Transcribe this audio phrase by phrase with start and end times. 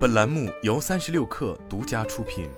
[0.00, 2.48] 本栏目由三十六氪独家出品。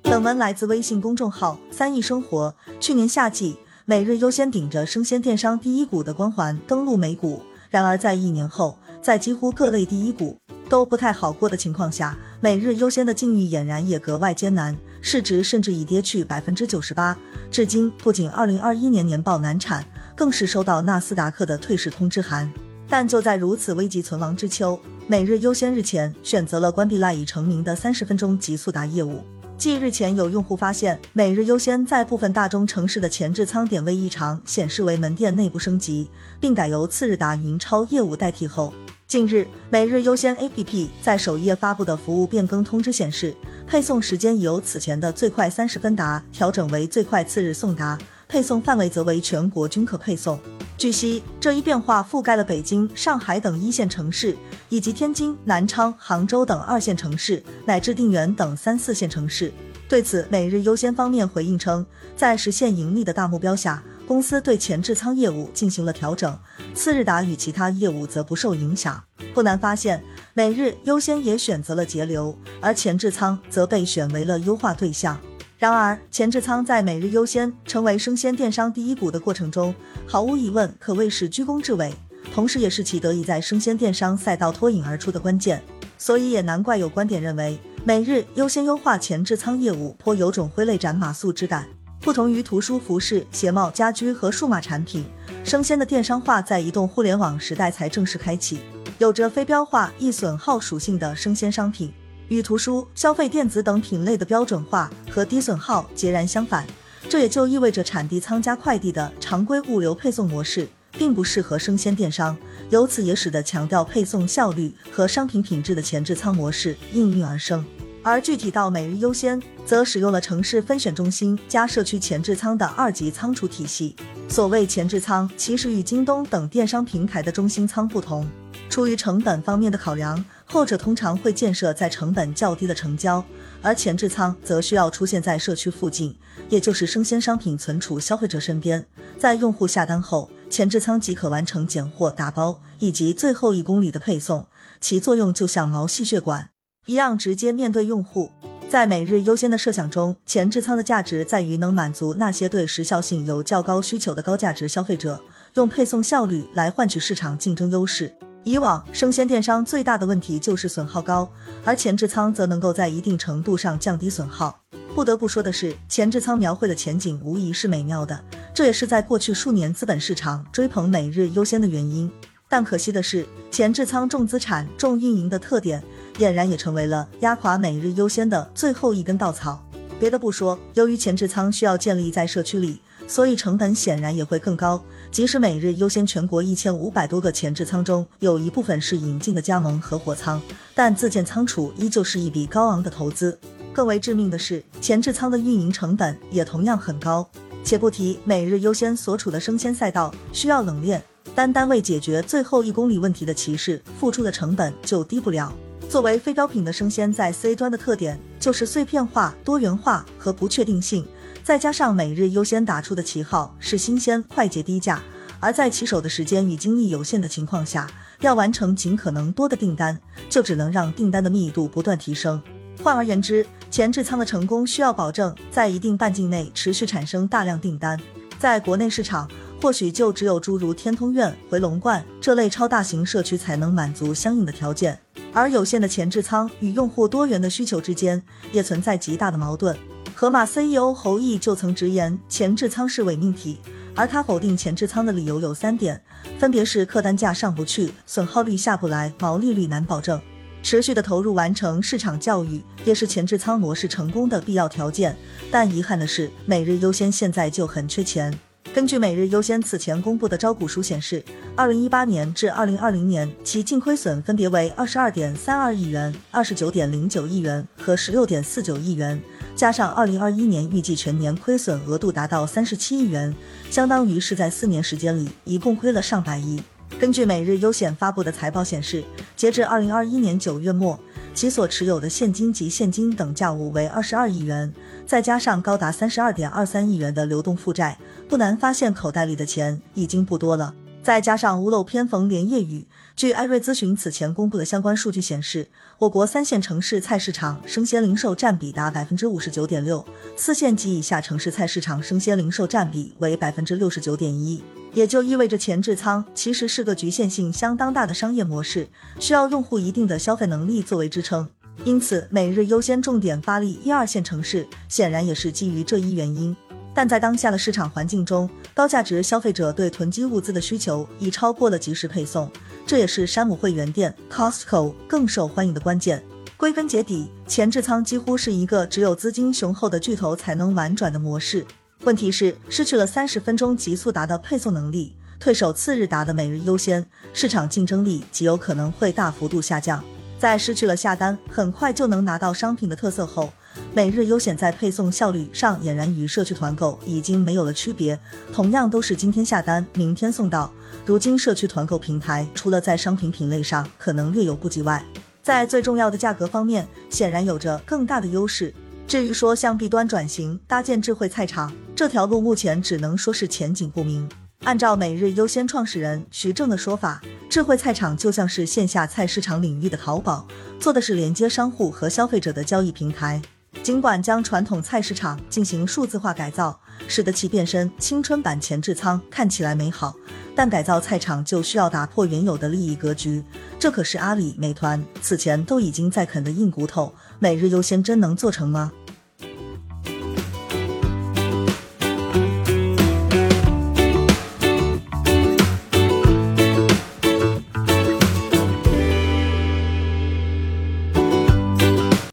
[0.00, 2.54] 本文来自微信公众号“三亿生活”。
[2.80, 10.38] 去年夏季，每日优先顶着生鲜电商第一股的光环登陆美股，然而在一年后，在几乎各类第一股
[10.70, 17.14] 都不太好过的情况下，每日优先的境遇俨然也格外艰难，市值甚至已跌去百分之九十八。
[17.50, 19.84] 至今，不仅二零二一年年报难产。
[20.14, 22.52] 更是收到纳斯达克的退市通知函，
[22.92, 29.24] 但就在如此危急存亡之秋，每日优先日前选择了关闭赖以成名的三十分钟极速达业务。
[29.56, 38.74] 继日前有用户发现每日优先在部分大中城市的前置仓点位异常显示为门店内部升级，并改由次日达云超业务代替后，
[39.06, 43.34] 近日每日优先 APP 在首页发布的服务变更通知显示，
[43.66, 47.98] 配送时间由此前的最快三十分达调整为最快次日送达。
[48.28, 50.38] 配送范围则为全国均可配送。
[50.82, 54.36] 据悉，这一变化覆盖了北京、上海等一线城市，
[54.68, 59.52] 以及天津、南昌、杭州等二线城市，乃至定远等三四线城市。
[59.88, 66.36] 对此，每日优先方面回应称，在实现盈利的大目标下，公司对前置仓业务进行了调整，
[66.74, 69.00] 次日达与其他业务则不受影响。
[69.32, 70.02] 不难发现，
[70.34, 75.16] 每日优先也选择了节流，而前置仓则被选为了优化对象。
[75.62, 79.72] 然而，前置仓在每日优先成为生鲜电商第一股的过程中，
[80.08, 81.94] 毫无疑问可谓是居功至伟，
[82.34, 85.62] 同时也是其得以在生鲜电商赛道脱颖而出的关键。
[85.96, 91.68] 所以也难怪有观点认为，每日优先优化前置仓业务颇有种挥泪斩马谡之感。
[92.00, 95.04] 不同于图书、服饰、鞋帽、家居和数码产品，
[95.44, 98.58] 生鲜的电商化在移动互联网时代才正式开启，
[98.98, 101.94] 有着非标化、易损耗属性的生鲜商品。
[102.28, 106.66] 与图书、消费电子等品类的标准化和低损耗截然相反，
[107.08, 112.36] 这也就意味着产地仓加快递的常规物流配送模式并不适合生鲜电商，
[112.70, 117.64] 由此也使得强调配送效率和商品品质的前置仓模式应运而生。
[118.04, 123.94] 而具体到每日优先，则使用了城市分选中心加社区前置仓的二级仓储体系。
[124.28, 128.28] 所谓前置仓，其实与京东等电商平台的中心仓不同。
[128.68, 133.24] 出于成本方面的考量，后者通常会建设在成本较低的城郊，
[133.62, 136.14] 而前置仓则需要出现在社区附近，
[136.50, 138.84] 也就是生鲜商品存储消费者身边。
[139.18, 144.46] 在用户下单后，前置仓即可完成拣货、打包以及最后一公里的配送，
[144.78, 146.50] 其作用就像毛细血管
[146.84, 148.30] 一样，直接面对用户。
[148.68, 155.22] 在每日优先的设想中，前置仓的价值在于能满足那些对时效性有较高需求的高价值消费者，
[155.54, 158.14] 用配送效率来换取市场竞争优势。
[158.44, 161.30] 以往生鲜电商最大的问题就是损耗高，
[161.64, 164.58] 而前置仓则能够在一定程度上降低损耗。
[164.94, 168.20] 不得不说的是，前置仓描绘的前景无疑是美妙的，
[168.52, 172.10] 这也是在过去数年资本市场追捧每日优先的原因。
[172.48, 175.82] 但可惜的是，前置仓重资产、重运营的特点，
[176.18, 179.64] 俨然也成为了压垮每日优先的最后一根稻草。
[180.00, 182.80] 别的不说，由于前置仓需要建立在社区里。
[183.06, 184.82] 所以成本显然也会更高。
[185.10, 190.40] 即使每日优先全国一千五百多个前置仓中有一部分是引进的加盟合伙仓，
[190.74, 193.38] 但自建仓储依旧是一笔高昂的投资。
[193.74, 197.28] 更为致命的是，前置仓的运营成本也同样很高。
[197.64, 201.02] 且不提每日优先所处的生鲜赛道需要冷链，
[201.34, 205.52] 单单为解决最后一公里问题的骑士付出的成本就低不了。
[205.88, 211.06] 作为非标品的生鲜，在 C 端的特点就是碎片化、多元化和不确定性。
[211.42, 215.02] 再加上每日优先打出的旗号是新鲜、快捷、低价，
[215.40, 219.98] 而在骑手的时间与精力有限的情况下，要完成尽可能多的订单，
[220.30, 222.40] 就只能让订单的密度不断提升。
[222.80, 227.98] 换而言之，前置仓的成功需要保证在一定半径内持续产生大量订单。
[228.38, 229.28] 在国内市场，
[229.60, 234.96] 或许就只有诸如天通苑、回龙观这类超大型社区才能满足相应的条件，
[235.32, 238.22] 而有限的前置仓与用户多元的需求之间
[238.52, 239.76] 也存在极大的矛盾。
[240.22, 243.58] 盒马 CEO 侯毅就曾直言前置仓是伪命题，
[243.92, 246.00] 而他否定前置仓的理由有三点，
[246.38, 250.20] 分别是客单价上不去、损耗率下不来、毛利率难保证。
[250.62, 255.16] 持续的投入完成市场教育也是前置仓模式成功的必要条件，
[255.50, 258.32] 但遗憾的是，每日优先现在就很缺钱。
[258.72, 261.22] 根据每日优先此前公布的招股书显示，
[261.56, 269.20] 二零一八年至二零二零年其净亏损分别为二十二点三二亿元、二十九点零九亿元和十六点四九亿元，
[269.54, 273.34] 加上二零二一年预计全年亏损额度达到三十七亿元，
[273.70, 276.62] 相当于是在四年时间里一共亏了上百亿。
[276.98, 279.02] 根据每日优险发布的财报显示，
[279.36, 280.98] 截至二零二一年九月末。
[281.34, 284.70] 其所持有的现金及现金等价物为二十二亿元，
[285.06, 287.96] 再加上高达三十二点二三亿元的流动负债，
[288.28, 290.74] 不难发现口袋里的钱已经不多了。
[291.02, 295.66] 再加上屋漏偏逢连夜雨，据艾瑞咨询此前公布的相关数据显示，
[295.98, 300.06] 我国三线城市菜市场生鲜零售占比达百分之五十九点六，
[300.36, 304.62] 四线及以下城市菜市场生鲜零售占比为百分之六十九点一，
[304.94, 308.86] 也就意味着前置仓其实是个局限性相当大的商业模式，
[309.18, 311.48] 需要用户一定的消费能力作为支撑。
[311.84, 316.54] 因此，每日优先重点发力一二线城市，显然也是基于这一原因。
[316.94, 322.50] 但在当下的市场环境中，高价值消费者对囤积物资的需求已超过了及时配送，
[322.86, 326.22] 这也是山姆会员店 Costco 更受欢迎的关键。
[326.56, 331.66] 归根结底，前置仓几乎是一个只有资金雄厚的巨头才能玩转的模式。
[332.04, 340.04] 问题是，失去了三十分钟极速达的配送能力，退守次日达的每日优先，市场竞争力极有可能会大幅度下降。
[340.38, 343.52] 在失去了下单很快就能拿到商品的特色后，
[343.94, 348.18] 每日优选在配送效率上俨然与社区团购已经没有了区别。
[348.52, 350.72] 同样都是今天下单，明天送到，
[351.04, 355.04] 如今社区团购平台除了在商品品类上可能略有不及外，
[355.42, 358.74] 在最重要的价格方面显然有着更大的优势。
[359.06, 364.28] 至于说向 B 端转型搭建智慧菜场这条路，目前只能说是前景不明。
[364.64, 367.20] 按照每日优先创始人徐正的说法，
[367.50, 370.46] 智慧菜场就像是线下菜市场领域的淘宝，
[370.78, 373.42] 做的是连接商户和消费者的交易平台。
[373.82, 376.78] 尽管将传统菜市场进行数字化改造，
[377.08, 380.14] 使得其变身青春版前置仓看起来美好，
[380.54, 383.42] 但改造菜场就需要打破原有的利益格局，
[383.78, 387.12] 这可是阿里、美团此前都已经在啃的硬骨头。
[387.40, 388.92] 每日优先真能做成吗？